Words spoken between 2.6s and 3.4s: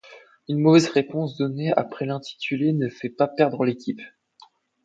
ne fait pas